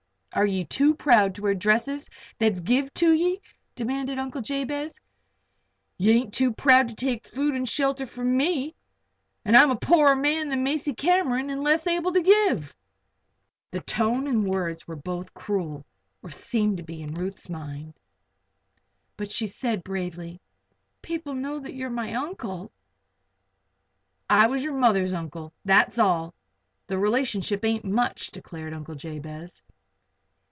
"Are 0.33 0.45
ye 0.45 0.63
too 0.63 0.95
proud 0.95 1.35
to 1.35 1.41
wear 1.41 1.53
dresses 1.53 2.09
that's 2.39 2.61
give 2.61 2.93
to 2.93 3.11
ye?" 3.11 3.41
demanded 3.75 4.17
Uncle 4.17 4.39
Jabez. 4.39 4.97
"Ye 5.97 6.11
ain't 6.13 6.33
too 6.33 6.53
proud 6.53 6.87
to 6.87 6.95
take 6.95 7.27
food 7.27 7.53
and 7.53 7.67
shelter 7.67 8.05
from 8.05 8.37
me. 8.37 8.73
And 9.43 9.57
I'm 9.57 9.71
a 9.71 9.75
poorer 9.75 10.15
man 10.15 10.47
than 10.47 10.63
Macy 10.63 10.93
Cameron 10.95 11.49
an' 11.49 11.61
less 11.63 11.85
able 11.85 12.13
to 12.13 12.21
give." 12.21 12.73
The 13.71 13.81
tone 13.81 14.25
and 14.25 14.45
the 14.45 14.49
words 14.49 14.87
were 14.87 14.95
both 14.95 15.33
cruel 15.33 15.85
or 16.23 16.29
seemed 16.29 16.77
to 16.77 16.83
be 16.83 17.05
to 17.05 17.11
Ruth's 17.11 17.49
mind. 17.49 17.93
But 19.17 19.33
she 19.33 19.47
said, 19.47 19.83
bravely: 19.83 20.39
"People 21.01 21.33
know 21.33 21.59
that 21.59 21.73
you're 21.75 21.89
my 21.89 22.13
uncle" 22.13 22.71
"I 24.29 24.47
was 24.47 24.63
yer 24.63 24.71
mother's 24.71 25.13
uncle; 25.13 25.51
that's 25.65 25.99
all. 25.99 26.33
The 26.87 26.97
relationship 26.97 27.65
ain't 27.65 27.83
much," 27.83 28.27
declared 28.31 28.73
Uncle 28.73 28.95
Jabez. 28.95 29.61